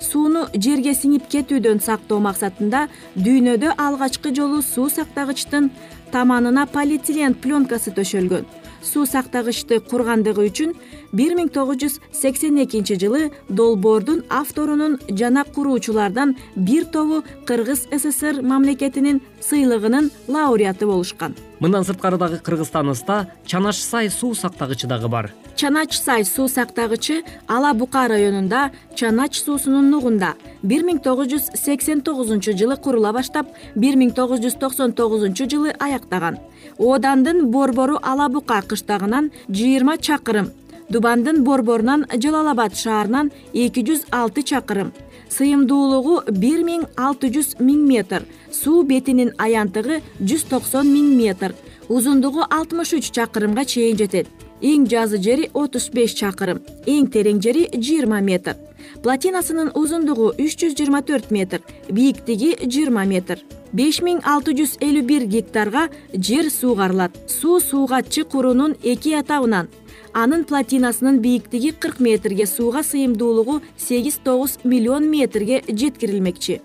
Сууну 0.00 0.46
жерге 0.54 0.94
сиңип 0.94 1.28
кетүүдөн 1.28 1.80
сактоо 1.84 2.20
максатында 2.20 2.88
дүйнөдө 3.16 3.76
алгачкы 3.76 4.34
жолу 4.34 4.62
суу 4.62 4.88
сактагычтын 4.88 5.70
таманына 6.12 6.66
полиэтилен 6.66 7.34
пленкасы 7.34 7.92
төшөлгөн 7.96 8.44
суу 8.84 9.06
сактагычты 9.06 9.80
кургандыгы 9.80 10.44
үчүн 10.48 10.74
бир 11.12 11.34
миң 11.38 11.48
тогуз 11.54 11.80
жүз 11.82 11.98
сексен 12.12 12.60
экинчи 12.62 12.98
жылы 13.00 13.30
долбоордун 13.48 14.24
авторунун 14.28 14.98
жана 15.08 15.44
куруучулардан 15.44 16.36
бир 16.54 16.84
тобу 16.84 17.22
кыргыз 17.46 17.88
сср 17.90 18.42
мамлекетинин 18.42 19.22
сыйлыгынын 19.40 20.10
лауреаты 20.28 20.86
болушкан. 20.86 21.34
Мындан 21.60 21.84
сырткары 21.84 22.18
дагы 22.18 22.38
кыргызстаныбызда 22.38 23.28
чанач 23.46 23.76
сай 23.76 24.10
суу 24.10 24.34
сактагычы 24.34 24.86
дагы 24.86 25.08
бар. 25.08 25.32
Чанач 25.56 25.96
сай 25.98 26.24
суу 26.24 26.48
сактагычы 26.48 27.22
ала 27.46 27.72
бука 27.74 28.08
районунда 28.08 28.72
чанач 28.94 29.40
суусунун 29.40 29.90
нугунда 29.90 30.34
бир 30.62 30.82
миң 30.84 30.98
тогуз 30.98 31.30
жүз 31.30 31.54
сексен 31.54 32.02
тогузунчу 32.02 32.52
жылы 32.58 32.76
курула 32.76 33.12
баштап 33.12 33.48
бир 33.74 33.96
миң 33.96 34.12
тогуз 34.14 34.40
жүз 34.40 34.58
токсон 34.58 34.92
тогузунчу 34.92 35.48
жылы 35.48 35.76
аяктаган 35.78 36.38
оодандын 36.78 37.50
борбору 37.50 37.98
ала 38.02 38.28
бука 38.28 38.60
кыштагынан 38.62 39.30
жыйырма 39.48 39.98
чакырым 39.98 40.50
дубандын 40.88 41.44
борборунан 41.44 42.06
жалал 42.22 42.48
абад 42.52 42.76
шаарынан 42.76 43.32
эки 43.52 43.84
жүз 43.88 44.06
алты 44.10 44.42
чакырым 44.42 44.92
сыйымдуулугу 45.36 46.20
бир 46.42 46.64
миң 46.68 46.86
алты 46.96 47.30
жүз 47.34 47.56
миң 47.60 47.86
метр 47.88 48.26
суу 48.52 48.82
бетинин 48.82 49.32
аянтыгы 49.38 50.00
жүз 50.20 50.48
токсон 50.50 50.92
миң 50.94 51.14
метр 51.18 51.54
узундугу 51.88 52.44
алтымыш 52.50 52.94
үч 52.98 53.10
чакырымга 53.12 53.64
чейин 53.64 53.98
жетет. 53.98 54.28
Эң 54.62 54.86
жазы 54.88 55.18
жери 55.20 55.50
отуз 55.52 55.90
беш 55.92 56.14
чакырым 56.16 56.62
эң 56.88 57.10
терең 57.12 57.42
жери 57.42 57.66
жыйырма 57.74 58.20
метр 58.24 58.56
платинасынын 59.02 59.72
узундугу 59.74 60.32
үч 60.38 60.58
жүз 60.60 60.76
жыйырма 60.78 61.02
төрт 61.06 61.30
метр 61.30 61.62
бийиктиги 61.88 62.56
жыйырма 62.64 63.04
метр. 63.04 63.38
Беш 63.72 64.00
миң 64.06 64.20
алты 64.22 64.54
жүз 64.54 64.76
элүү 64.84 65.02
бир 65.02 65.24
гектарга 65.26 65.88
жер 66.14 66.50
суугарылат 66.50 67.16
суу 67.28 67.60
суугатчы 67.60 68.24
куруунун 68.24 68.76
эки 68.82 69.16
этабынан 69.18 69.68
анын 70.14 70.44
платинасынын 70.44 71.18
бийиктиги 71.18 71.72
кырк 71.72 71.98
метрге 71.98 72.46
сууга 72.46 72.82
сыйымдуулугу 72.82 73.60
сегиз 73.76 74.20
тогуз 74.22 74.58
миллион 74.64 75.10
метрге 75.10 75.62
жеткирилмекчи. 75.66 76.60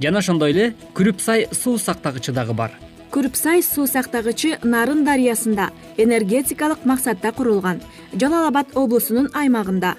Жана 0.00 0.20
ошондой 0.20 0.52
эле 0.52 0.74
күрүп 0.94 1.20
сай 1.20 1.48
суу 1.52 1.78
сактагычы 1.78 2.32
дагы 2.36 2.52
бар. 2.52 2.76
Күрүп 3.10 3.34
сай 3.34 3.62
суу 3.64 3.88
сактагычы 3.90 4.58
нарын 4.62 5.02
дарыясында 5.04 5.70
энергетикалык 5.96 6.84
максатта 6.84 7.32
курулган. 7.32 7.80
Жалал 8.12 8.46
абад 8.48 8.76
облусунун 8.76 9.28
аймагында 9.34 9.96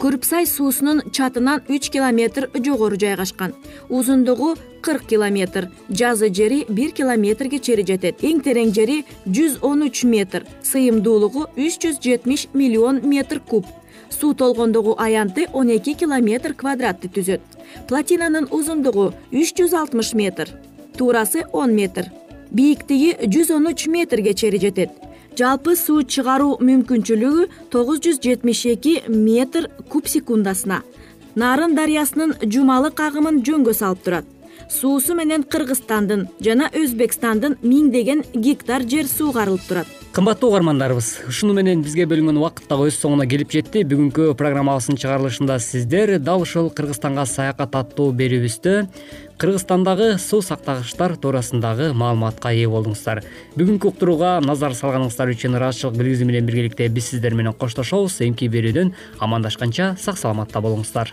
күрүп 0.00 0.26
сай 0.28 0.46
суусунун 0.46 1.00
чатынан 1.12 1.62
үч 1.72 1.88
километр 1.90 2.50
жогору 2.54 2.98
жайгашкан. 3.00 3.54
Узундугу 3.88 4.54
кырк 4.82 5.06
километр. 5.08 5.70
Жазы 5.88 6.28
жери 6.34 6.64
бир 6.68 6.92
километрге 6.92 7.58
чейин 7.58 7.86
жетет. 7.86 8.20
Эң 8.22 8.42
терең 8.44 8.74
жери 8.76 9.04
жүз 9.26 9.58
он 9.62 9.86
үч 9.88 10.04
метр. 10.04 10.44
Сыйымдуулугу 10.62 11.46
үч 11.56 11.80
жүз 11.80 12.00
жетимиш 12.02 12.48
миллион 12.52 13.00
метр 13.08 13.40
куб. 13.40 13.64
Суу 14.10 14.34
толгондогу 14.34 14.96
аянты 14.98 15.48
он 15.52 15.70
эки 15.70 15.94
километр 15.94 16.54
квадратты 16.54 17.08
түзөт. 17.08 17.40
Платинанын 17.88 18.48
узундугу 18.50 19.12
үч 19.32 19.56
жүз 19.56 19.74
алтымыш 19.74 20.12
метр. 20.14 20.52
Туурасы 20.98 21.46
он 21.52 21.74
метр. 21.74 22.12
Бийиктиги 22.50 23.16
жүз 23.24 23.54
он 23.56 23.72
үч 23.72 23.86
метрге 23.86 24.34
чейин 24.34 24.60
жетет 24.60 24.90
жалпы 25.38 25.76
суу 25.76 26.02
чыгаруу 26.02 26.56
мүмкүнчүлүгү 26.68 27.48
тогуз 27.72 28.00
жүз 28.04 28.22
жетимиш 28.24 28.64
эки 28.72 28.94
метр 29.08 29.68
куб 29.92 30.08
секундасына. 30.08 30.80
Нарын 31.36 31.76
дарыясынын 31.76 32.34
жумалык 32.52 33.00
агымын 33.08 33.42
жөнгө 33.44 33.76
салып 33.76 34.02
турат. 34.04 34.26
Суусу 34.70 35.14
менен 35.14 35.44
кыргызстандын 35.44 36.26
жана 36.40 36.72
өзбекстандын 36.72 37.60
миңдеген 37.62 38.24
гектар 38.34 38.88
жер 38.88 39.06
суугарылып 39.06 39.68
турат 39.68 40.05
кымбаттуу 40.16 40.48
угармандарыбыз 40.48 41.08
ушуну 41.28 41.52
менен 41.52 41.82
бизге 41.84 42.06
бөлүнгөн 42.08 42.38
убакыт 42.40 42.70
дагы 42.70 42.86
өз 42.88 42.96
соңуна 42.96 43.26
келип 43.28 43.50
жетти. 43.52 43.82
Бүгүнкү 43.84 44.30
программабыздын 44.40 44.96
чыгарылышында 45.02 45.58
сиздер 45.60 46.14
дал 46.24 46.40
ушул 46.40 46.70
кыргызстанга 46.72 47.26
саякат 47.28 47.76
аттуу 47.76 48.14
берүүбүздө 48.16 48.72
кыргызстандагы 49.36 50.14
суу 50.16 50.40
сактагычтар 50.40 51.18
туурасындагы 51.20 51.90
маалыматка 51.92 52.54
ээ 52.56 52.72
болдуңуздар. 52.72 53.20
Бүгүнкү 53.60 53.92
уктурууга 53.92 54.38
назар 54.40 54.72
салганыңыздар 54.80 55.34
үчүн 55.36 55.60
ыраазычылык 55.60 56.00
билгизүү 56.00 56.32
менен 56.32 56.48
биргеликте 56.48 56.88
биз 56.88 57.12
сиздер 57.12 57.36
менен 57.36 57.52
коштошобуз. 57.52 58.22
Эмки 58.24 58.48
берүүдөн 58.48 58.96
амандашканча 59.20 59.98
сак 60.00 60.16
саламатта 60.16 60.64
болуңуздар 60.64 61.12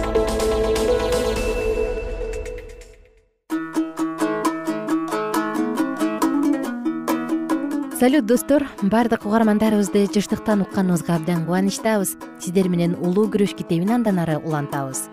салют 8.01 8.25
достор. 8.25 8.65
Баардык 8.81 9.27
угармандарыбызды 9.27 10.07
жыштыктан 10.09 10.63
укканыбызга 10.63 11.17
абдан 11.17 11.45
кубанычтабыз. 11.45 12.17
Сиздер 12.41 12.67
менен 12.67 12.95
улуу 12.97 13.27
күрөш 13.29 13.53
китебин 13.53 13.91
андан 13.93 14.17
ары 14.17 14.39
улантабыз. 14.41 15.05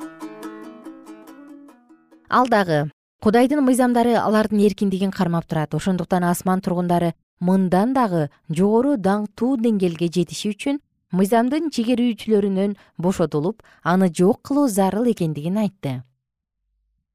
Ал 2.30 2.48
дагы 2.48 2.88
кудайдын 3.20 3.60
мыйзамдары 3.60 4.14
алардын 4.16 4.64
эркиндигин 4.64 5.10
кармап 5.10 5.44
турат. 5.44 5.74
Ошондуктан 5.74 6.24
асман 6.24 6.62
тургундары 6.62 7.12
мындан 7.40 7.92
дагы 7.92 8.30
жогору 8.48 8.96
даңктуу 8.96 9.58
деңгээлге 9.60 10.08
жетиши 10.08 10.54
үчүн 10.54 10.80
мыйзамдын 11.12 11.68
чегерүүчүлөрүнөн 11.68 12.78
бошотулуп 12.96 13.60
аны 13.82 14.08
жок 14.08 14.40
кылуу 14.48 14.66
зарыл 14.66 15.12
экендигин 15.12 15.58
айтты. 15.58 16.04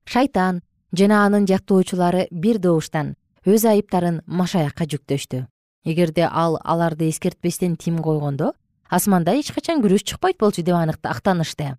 Шайтан 0.06 0.62
жана 0.94 1.26
анын 1.26 1.50
жактоочулары 1.50 2.28
бир 2.30 2.60
добуштан 2.60 3.16
өз 3.48 3.66
айыптарын 3.66 4.22
машаякка 4.28 4.86
жүктөштү 4.86 5.48
эгерде 5.84 6.28
ал 6.32 6.60
аларды 6.64 7.10
эскертпестен 7.10 7.76
тим 7.76 8.02
койгондо 8.02 8.54
асманда 8.90 9.34
эч 9.36 9.52
качан 9.52 9.82
күрөш 9.82 10.04
чыкпайт 10.04 10.38
болчу 10.40 10.62
деп 10.64 10.76
актанышты. 11.04 11.78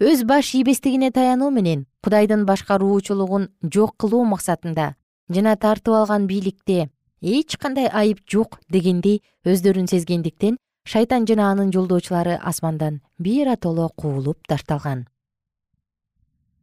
Өз 0.00 0.22
баш 0.24 0.54
ийбестигине 0.54 1.10
таянуу 1.10 1.50
менен 1.50 1.86
кудайдын 2.02 2.44
башкаруучулугун 2.46 3.48
жок 3.62 3.96
кылуу 3.96 4.24
максатында 4.24 4.94
жана 5.28 5.56
тартып 5.56 5.94
алган 5.94 6.26
бийликте 6.26 6.90
эч 7.20 7.56
кандай 7.56 7.88
айып 7.88 8.20
жок 8.30 8.60
дегендей 8.70 9.22
өздөрүн 9.44 9.88
сезгендиктен 9.90 10.56
шайтан 10.84 11.26
жана 11.26 11.50
анын 11.50 11.72
жолдоочулары 11.74 12.38
асмандан 12.38 13.00
биротоло 13.18 13.88
куулуп 13.96 14.46
ташталган. 14.46 15.08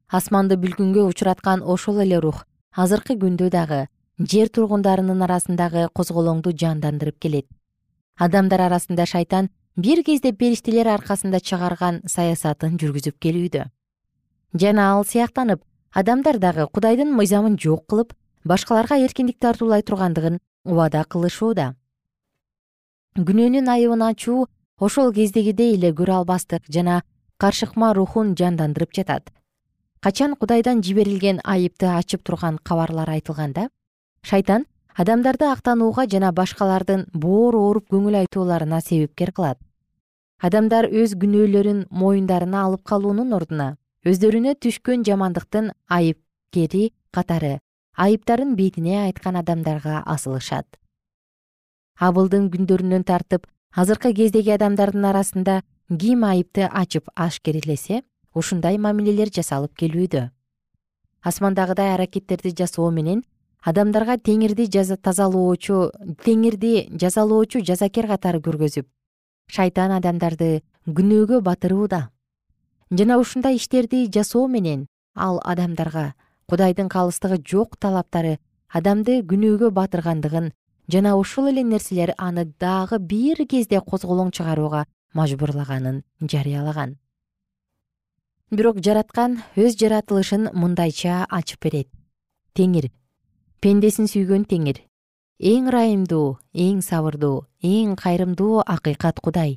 Асманды 0.07 0.55
бүлгүнгө 0.55 1.03
учураткан 1.09 1.61
ошол 1.61 1.99
эле 1.99 2.21
рух 2.23 2.45
азыркы 2.71 3.17
күндө 3.19 3.49
дагы 3.49 3.87
жер 4.19 4.47
тургундарынын 4.47 5.21
арасындагы 5.25 5.89
козголоңду 5.93 6.53
жандандырып 6.55 7.19
келет. 7.19 7.47
Адамдар 8.15 8.61
арасында 8.69 9.05
шайтан 9.05 9.49
бир 9.75 10.03
кезде 10.03 10.31
периштелер 10.31 10.87
аркасында 10.87 11.41
чыгарган 11.43 12.01
саясатын 12.07 12.77
жүргүзүп 12.79 13.19
келүүдө. 13.19 13.65
Жана 14.55 14.91
ал 14.93 15.03
сыяктанып 15.03 15.61
адамдар 15.91 16.39
дагы 16.39 16.67
кудайдын 16.71 17.11
мыйзамын 17.11 17.57
жок 17.59 17.87
кылып 17.91 18.13
башкаларга 18.45 18.95
эркиндик 19.03 19.39
тартуулай 19.39 19.83
тургандыгын 19.83 20.39
убада 20.63 21.03
кылышууда. 21.03 21.75
Күнөөнүн 23.19 23.67
айыбын 23.67 24.01
ачуу 24.01 24.47
ошол 24.79 25.11
кездегидей 25.13 25.75
эле 25.75 25.91
көрө 25.91 26.21
албастык 26.21 26.63
жана 26.71 27.03
каршыкма 27.37 27.93
рухун 27.93 28.35
жандандырып 28.35 28.95
жатат. 28.95 29.31
Качан 29.99 30.35
кудайдан 30.35 30.81
жиберилген 30.83 31.41
айыпты 31.43 31.87
ачып 31.91 32.23
турган 32.23 32.59
кабарлар 32.63 33.09
айтылганда 33.09 33.69
шайтан 34.25 34.65
адамдарды 34.97 35.45
актанууга 35.45 36.07
жана 36.09 36.31
башкалардын 36.33 37.05
боор 37.13 37.55
ооруп 37.59 37.91
көңүл 37.93 38.15
айтууларына 38.23 38.79
себепкер 38.81 39.31
кылат. 39.31 39.59
Адамдар 40.41 40.87
өз 40.89 41.13
күнөөлөрүн 41.21 41.85
моюндарына 41.91 42.63
алып 42.65 42.83
калуунун 42.89 43.35
ордуна 43.37 43.75
өздөрүнө 44.09 44.55
түшкөн 44.65 45.05
жамандыктын 45.05 45.69
айыпкери 45.97 46.89
катары 47.13 47.59
айыптарын 47.95 48.55
бетине 48.55 48.97
айткан 49.03 49.37
адамдарга 49.39 50.01
асылышат. 50.05 50.65
Абылдын 51.99 52.49
күндөрүнөн 52.51 53.05
тартып 53.07 53.45
азыркы 53.71 54.11
кездеги 54.17 54.55
адамдардын 54.57 55.05
арасында 55.11 55.61
ким 55.99 56.25
айыпты 56.25 56.65
ачып 56.65 57.07
ашкерелесе 57.15 58.01
ушундай 58.33 58.77
мамилелер 58.77 59.31
жасалып 59.31 59.77
келүүдө. 59.79 60.29
Асмандагыдай 61.23 61.93
аракеттерди 61.93 62.51
жасоо 62.57 62.91
менен 62.91 63.23
адамдарга 63.71 64.17
теңирди 64.17 64.67
тазалоочу 65.07 65.77
теңирди 66.25 66.73
жазалоочу 67.03 67.61
жазакер 67.69 68.07
катары 68.07 68.41
көргөзүп 68.47 68.87
шайтан 69.57 69.91
адамдарды 69.97 70.49
күнөөгө 70.85 71.41
батырууда 71.47 72.01
жана 72.91 73.17
ушундай 73.17 73.55
иштерди 73.55 74.05
жасоо 74.17 74.47
менен 74.47 74.85
ал 75.15 75.41
адамдарга 75.43 76.13
кудайдын 76.49 76.89
калыстыгы 76.89 77.41
жок 77.53 77.77
талаптары 77.77 78.37
адамды 78.69 79.21
күнөөгө 79.31 79.71
батыргандыгын 79.79 80.51
жана 80.87 81.15
ушул 81.17 81.47
эле 81.49 81.63
нерселер 81.63 82.13
аны 82.17 82.45
дагы 82.59 82.99
бир 82.99 83.45
кезде 83.49 83.81
козголоң 83.81 84.29
чыгарууга 84.31 84.85
мажбурлаганын 85.13 86.03
жарыялаган. 86.21 86.97
Бирок 88.51 88.77
жараткан 88.85 89.39
өз 89.55 89.77
жаратылышын 89.79 90.51
мындайча 90.53 91.23
ачып 91.29 91.63
берет. 91.65 91.89
Теңир 92.53 92.91
пендесин 93.65 94.05
сүйгөн 94.05 94.43
теңир. 94.45 94.77
Эң 95.41 95.71
ырайымдуу 95.71 96.35
эң 96.53 96.83
сабырдуу 96.85 97.47
эң 97.65 97.95
кайрымдуу 97.97 98.59
акыйкат 98.61 99.17
кудай. 99.25 99.55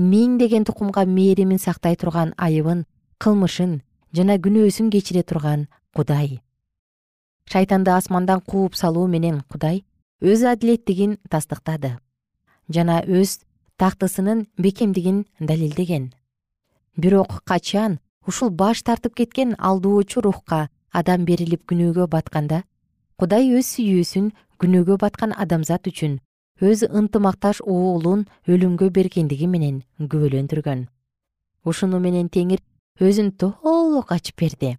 Миңдеген 0.00 0.64
тукумга 0.64 1.02
мээримин 1.04 1.58
сактай 1.60 1.98
турган 2.00 2.30
айыбын 2.40 2.86
кылмышын 3.20 3.74
жана 4.16 4.38
күнөөсүн 4.40 4.88
кечире 4.94 5.20
турган 5.22 5.66
кудай. 5.92 6.38
Шайтанды 7.52 7.92
асмандан 7.92 8.40
кууп 8.40 8.78
салуу 8.80 9.04
менен 9.06 9.42
кудай 9.52 9.82
өз 10.22 10.46
адилеттигин 10.48 11.18
тастыктады 11.28 11.90
жана 12.72 13.02
өз 13.04 13.42
тактысынын 13.76 14.46
бекемдигин 14.56 15.26
далилдеген. 15.40 16.14
Бирок 16.96 17.42
качан 17.44 17.98
ушул 18.26 18.48
баш 18.48 18.80
тартып 18.80 19.14
кеткен 19.20 19.58
алдоочу 19.58 20.24
рухка 20.24 20.70
адам 20.90 21.28
берилип 21.28 21.68
күнөөгө 21.68 22.08
батканда 22.08 22.62
кудай 23.20 23.50
өз 23.56 23.68
сүйүүсүн 23.76 24.30
күнөөгө 24.60 24.98
баткан 25.00 25.32
адамзат 25.32 25.88
үчүн 25.90 26.18
өз 26.60 26.86
ынтымакташ 26.88 27.62
уулун 27.64 28.26
өлүмгө 28.48 28.90
бергендиги 28.92 29.48
менен 29.48 29.82
күбөлөндүргөн. 30.00 30.86
Ушуну 31.64 32.00
менен 32.00 32.28
теңир 32.32 32.60
өзүн 33.00 33.32
толук 33.40 34.12
ачып 34.12 34.40
берди. 34.40 34.76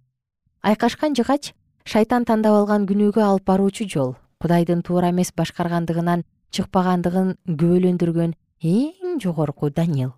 Айкашкан 0.62 1.14
жыгач 1.14 1.52
шайтан 1.88 2.26
тандап 2.28 2.56
алган 2.60 2.86
күнөөгө 2.88 3.22
алып 3.24 3.46
баруучу 3.48 3.86
жол 3.88 4.16
кудайдын 4.42 4.82
туура 4.86 5.10
эмес 5.10 5.30
башкаргандыгынан 5.34 6.24
чыкпагандыгын 6.54 7.34
күбөлөндүргөн 7.48 8.34
эң 8.72 9.18
жогорку 9.22 9.70
данил 9.70 10.12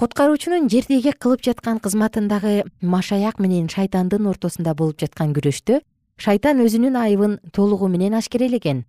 куткаруучунун 0.00 0.68
жердеги 0.72 1.12
кылып 1.12 1.44
жаткан 1.46 1.78
кызматындагы 1.84 2.64
машаяк 2.80 3.38
менен 3.38 3.68
шайтандын 3.72 4.26
ортосунда 4.32 4.74
болуп 4.74 4.98
жаткан 5.04 5.34
күрөштө 5.36 5.80
шайтан 6.16 6.60
өзүнүн 6.64 6.96
айыбын 6.96 7.38
толугу 7.52 7.88
менен 7.88 8.14
ашкерелеген 8.14 8.84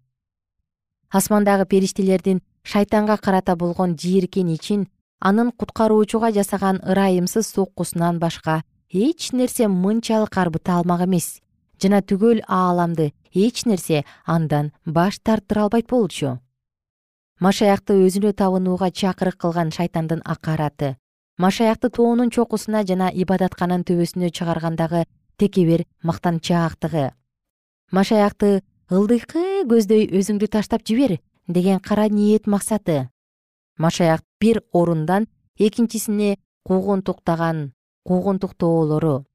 асмандагы 1.09 1.65
периштелердин 1.65 2.41
шайтанга 2.63 3.17
карата 3.17 3.55
болгон 3.55 3.97
жийиркеничин 3.97 4.87
анын 5.19 5.51
куткаруучуга 5.51 6.31
жасаган 6.31 6.81
ырайымсыз 6.83 7.47
соккусунан 7.47 8.19
башка 8.19 8.63
эч 8.89 9.31
нерсе 9.31 9.67
мынчалык 9.67 10.37
арбыта 10.37 10.77
алмак 10.77 11.01
эмес 11.05 11.41
жана 11.81 12.01
түгөл 12.01 12.41
ааламды 12.47 13.13
эч 13.33 13.65
нерсе 13.65 14.03
андан 14.25 14.71
баш 14.85 15.19
тарттыра 15.19 15.63
албайт 15.63 15.87
болчу. 15.89 16.39
Машаякты 17.39 17.93
өзүнө 18.05 18.33
табынууга 18.33 18.91
чакырык 18.91 19.37
кылган 19.41 19.71
шайтандын 19.71 20.21
акараты 20.23 20.95
машаякты 21.37 21.89
тоонун 21.89 22.29
чокусуна 22.29 22.83
жана 22.85 23.09
ибадаткананын 23.09 23.83
төбөсүнө 23.89 24.29
чыгаргандагы 24.29 25.05
текебер 25.37 25.85
мактанчаактыгы 26.03 27.11
машаякты 27.93 28.63
ылдыйкы 28.89 29.63
көздөй 29.69 30.07
өзүңдү 30.17 30.49
таштап 30.53 30.81
жибер 30.87 31.19
деген 31.47 31.79
кара 31.79 32.07
ниет 32.09 32.47
максаты. 32.47 33.09
Машаяк 33.77 34.23
бир 34.39 34.63
орундан 34.71 35.27
экинчисине 35.57 36.37
куугунтуктаган 36.63 37.73
куугунтуктоолору 38.03 39.25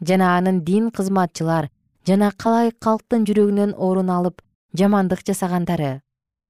жана 0.00 0.36
анын 0.36 0.62
дин 0.64 0.90
кызматчылар 0.90 1.70
жана 2.06 2.32
калай 2.36 2.72
калктын 2.72 3.24
жүрөгүнөн 3.28 3.74
орун 3.76 4.10
алып 4.10 4.42
жамандык 4.78 5.22
жасагандары 5.28 6.02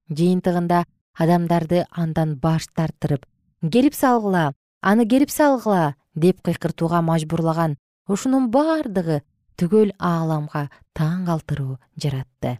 жыйынтыгында 0.09 0.83
адамдарды 1.25 1.85
андан 1.91 2.35
баш 2.43 2.67
тарттырып 2.75 3.25
керип 3.71 3.95
салгыла 3.95 4.53
аны 4.81 5.05
керип 5.05 5.29
салгыла 5.29 5.95
деп 6.15 6.41
кыйкыртууга 6.41 7.01
мажбурлаган 7.01 7.77
ушунун 8.07 8.49
бардыгы 8.51 9.21
түгөл 9.59 9.93
ааламга 9.99 10.67
таң 10.97 11.25
калтыруу 11.27 11.77
жаратты. 11.95 12.57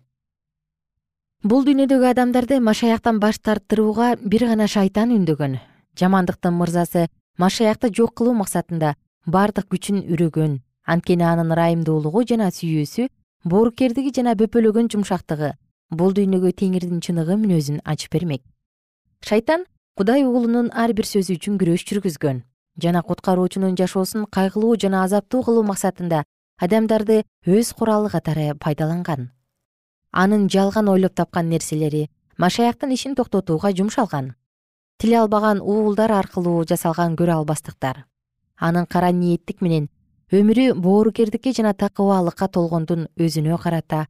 Бул 1.43 1.65
дүйнөдөгү 1.67 2.07
адамдарды 2.13 2.59
машаяктан 2.63 3.19
баш 3.19 3.39
тарттырууга 3.43 4.13
бир 4.23 4.45
гана 4.47 4.67
шайтан 4.67 5.11
үндөгөн 5.11 5.57
жамандыктын 5.99 6.55
мырзасы 6.55 7.09
машаякты 7.37 7.91
жок 7.91 8.13
кылуу 8.15 8.35
максатында 8.37 8.95
бардык 9.25 9.67
күчүн 9.73 10.05
үрөгөн. 10.13 10.61
Анткени 10.87 11.23
анын 11.23 11.51
ырайымдуулугу 11.55 12.23
жана 12.27 12.49
сүйүүсү 12.51 13.09
боорукердиги 13.43 14.13
жана 14.15 14.37
бөпөлөгөн 14.39 14.89
жумшактыгы 14.95 15.53
бул 15.91 16.15
дүйнөгө 16.15 16.51
теңирдин 16.59 17.03
чыныгы 17.03 17.35
мүнөзүн 17.39 17.83
ачып 17.83 18.15
бермек. 18.15 18.43
Шайтан 19.23 19.65
кудай 19.95 20.23
уулунун 20.23 20.71
ар 20.73 20.93
бир 20.93 21.07
сөзү 21.07 21.37
үчүн 21.37 21.59
күрөш 21.59 21.85
жүргүзгөн 21.87 22.43
жана 22.81 23.01
куткаруучунун 23.01 23.75
жашоосун 23.77 24.25
кайгылуу 24.25 24.75
жана 24.77 25.03
азаптуу 25.03 25.43
кылуу 25.43 25.63
максатында 25.63 26.23
адамдарды 26.57 27.23
өз 27.45 27.73
куралы 27.73 28.09
катары 28.09 28.53
пайдаланган. 28.55 29.31
Анын 30.11 30.49
жалган 30.49 30.89
ойлоп 30.89 31.15
тапкан 31.15 31.49
нерселери 31.49 32.09
машаяктын 32.37 32.93
ишин 32.93 33.15
токтотууга 33.15 33.71
жумшалган. 33.71 34.33
Тиле 34.97 35.19
албаган 35.19 35.61
уулдар 35.61 36.11
аркылуу 36.11 36.63
жасалган 36.65 37.15
көрө 37.15 37.41
албастыктар 37.41 38.05
анын 38.57 38.85
кара 38.87 39.11
ниеттик 39.11 39.61
менен 39.61 39.89
өмүрү 40.31 40.73
боорукердикке 40.85 41.53
жана 41.57 41.73
такыбаалыкка 41.73 42.47
толгондун 42.47 43.07
өзүнө 43.19 43.57
карата 43.63 44.05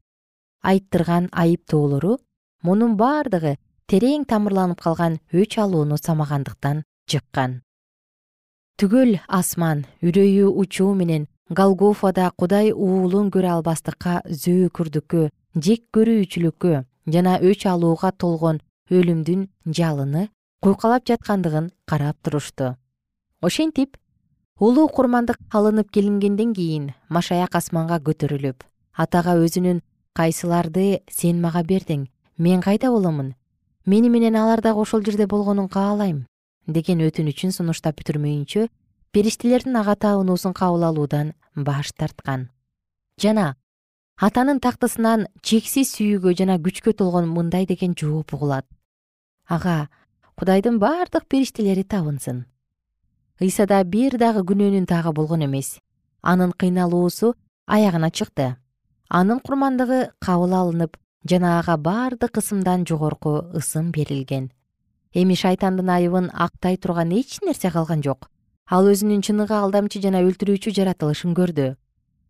айттырган 0.62 1.30
айыптоолору 1.44 2.18
мунун 2.68 2.96
бардыгы 3.00 3.56
терең 3.90 4.28
тамырланып 4.30 4.82
калган 4.86 5.20
өч 5.34 5.58
алууну 5.64 5.98
самагандыктан 5.98 6.84
жыккан 7.10 7.62
түгөл 8.82 9.20
асман 9.28 9.84
үрөйү 10.02 10.50
учуу 10.64 10.94
менен 10.98 11.28
голгофада 11.60 12.32
кудай 12.40 12.72
уулун 12.74 13.30
көрө 13.34 13.52
албастыкка 13.56 14.22
зөөкүрдүккө 14.44 15.28
жек 15.66 15.84
көрүүчүлүккө 15.96 16.80
жана 17.16 17.36
өч 17.50 17.68
алууга 17.70 18.12
толгон 18.24 18.62
өлүмдүн 18.90 19.46
жалыны 19.80 20.28
куйкалап 20.66 21.06
жаткандыгын 21.12 21.70
карап 21.86 22.18
турушту 22.26 22.74
ошентип 23.42 23.98
улуу 24.60 24.88
курмандык 24.88 25.38
алынып 25.54 25.94
келингенден 25.94 26.54
кийин 26.58 26.92
машаяк 27.10 27.56
асманга 27.62 28.02
көтөрүлүп 28.10 28.66
атага 29.06 29.38
өзүнүн 29.46 29.82
кайсыларды 30.18 31.02
сен 31.10 31.42
мага 31.42 31.64
бердиң 31.64 32.08
мен 32.38 32.62
кайда 32.62 32.90
боломун? 32.90 33.34
Мени 33.86 34.10
менен 34.10 34.36
алар 34.36 34.62
дагы 34.62 34.82
ошол 34.82 35.04
жерде 35.04 35.28
болгонун 35.28 35.68
каалайм 35.70 36.26
деген 36.68 37.02
өтүнүчүн 37.08 37.52
сунуштап 37.52 38.00
бүтүрмөйүнчө 38.00 38.68
периштелердин 39.12 39.76
ага 39.76 39.96
табынуусун 39.96 40.54
кабыл 40.54 40.84
алуудан 40.88 41.34
баш 41.56 41.92
тарткан. 41.92 42.50
Жана 43.22 43.56
атанын 44.18 44.60
тактысынан 44.60 45.28
чексиз 45.42 45.92
сүйүүгө 45.96 46.36
жана 46.38 46.58
күчкө 46.58 46.94
толгон 46.98 47.28
мындай 47.30 47.66
деген 47.66 47.96
жооп 47.98 48.34
угулат 48.34 48.66
ага 49.48 49.90
кудайдын 50.36 50.80
бардык 50.80 51.28
периштелери 51.28 51.84
табынсын. 51.84 52.46
Ыйсада 53.42 53.84
бир 53.84 54.18
дагы 54.18 54.44
күнөөнүн 54.48 54.86
тагы 54.88 55.12
болгон 55.14 55.46
эмес. 55.46 55.80
Анын 56.22 56.54
кыйналуусу 56.54 57.36
аягына 57.68 58.10
чыкты. 58.12 58.56
Анын 59.10 59.40
курмандыгы 59.40 60.12
кабыл 60.20 60.54
алынып 60.54 60.98
жана 61.28 61.60
ага 61.60 61.78
бардык 61.78 62.38
ысымдан 62.38 62.86
жогорку 62.88 63.44
ысым 63.54 63.92
берилген 63.92 64.52
эми 65.14 65.36
шайтандын 65.36 65.90
айыбын 65.90 66.30
актай 66.34 66.78
турган 66.78 67.12
эч 67.12 67.40
нерсе 67.46 67.70
калган 67.72 68.02
жок. 68.04 68.30
Ал 68.70 68.88
өзүнүн 68.90 69.22
чыныгы 69.22 69.54
алдамчы 69.54 70.02
жана 70.02 70.24
өлтүрүүчү 70.26 70.74
жаратылышын 70.74 71.36
көрдү. 71.38 71.76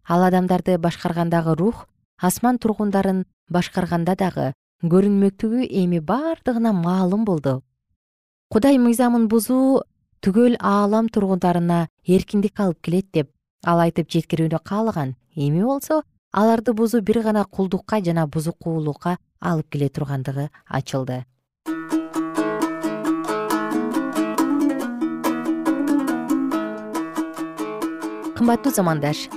Ал 0.09 0.23
адамдарды 0.27 0.77
башкаргандагы 0.77 1.55
рух 1.55 1.87
асман 2.17 2.59
тургундарын 2.59 3.23
башкарганда 3.49 4.15
дагы 4.19 4.51
көрүнмөктүгү 4.83 5.67
эми 5.81 5.99
бардыгына 5.99 6.73
маалым 6.73 7.23
болду. 7.25 7.61
Кудай 8.51 8.77
мыйзамын 8.77 9.29
бузуу 9.31 9.83
түгөл 10.21 10.57
аалам 10.59 11.07
тургундарына 11.07 11.87
эркиндик 12.07 12.59
алып 12.59 12.81
келет 12.81 13.11
деп 13.13 13.31
ал 13.63 13.79
айтып 13.79 14.11
жеткирүүнү 14.11 14.59
каалаган 14.63 15.15
эми 15.35 15.63
болсо 15.63 16.03
аларды 16.31 16.73
бузуу 16.73 17.01
бир 17.01 17.21
гана 17.23 17.45
кулдукка 17.45 18.01
жана 18.03 18.27
бузукулукка 18.27 19.17
алып 19.39 19.69
келе 19.69 19.89
тургандыгы 19.89 20.49
ачылды 20.67 21.23
кымбаттуу 28.43 28.73
замандаш 28.75 29.29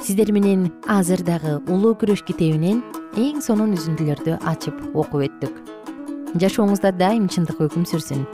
сиздер 0.00 0.30
менен 0.32 0.70
азыр 0.88 1.20
дагы 1.20 1.58
улуу 1.68 1.90
күрөш 2.00 2.22
китебинен 2.24 2.78
эң 3.20 3.42
сонун 3.44 3.74
үзүндүлөрдү 3.76 4.38
ачып 4.48 4.78
окуп 4.96 5.26
өттүк. 5.26 5.58
Жашооңузда 6.40 6.94
дайым 6.96 7.26
чындык 7.28 7.60
өкүм 7.66 7.84
сүрсүн. 7.92 8.24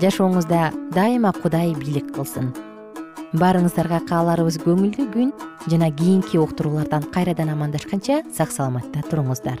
Жашооңузда 0.00 0.70
дайыма 0.96 1.34
кудай 1.42 1.76
бийлик 1.76 2.08
кылсын. 2.16 2.54
Баарыңыздарга 3.36 4.00
кааларыбыз 4.08 4.62
көңүлдүү 4.64 5.08
күн 5.12 5.36
жана 5.68 5.92
кийинки 5.92 6.40
уктуруулардан 6.40 7.04
кайрадан 7.12 7.52
амандашканча 7.52 8.22
сак 8.32 8.48
саламатта 8.48 9.04
туруңуздар 9.10 9.60